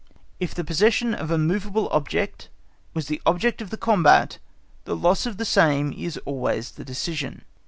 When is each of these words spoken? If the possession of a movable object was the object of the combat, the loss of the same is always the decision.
If 0.39 0.55
the 0.55 0.63
possession 0.63 1.13
of 1.13 1.29
a 1.29 1.37
movable 1.37 1.87
object 1.91 2.49
was 2.95 3.07
the 3.07 3.21
object 3.23 3.61
of 3.61 3.69
the 3.69 3.77
combat, 3.77 4.39
the 4.85 4.95
loss 4.95 5.27
of 5.27 5.37
the 5.37 5.45
same 5.45 5.93
is 5.93 6.17
always 6.25 6.71
the 6.71 6.83
decision. 6.83 7.43